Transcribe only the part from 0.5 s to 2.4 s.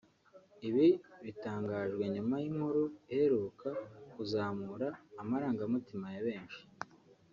Ibi bitangajwe nyuma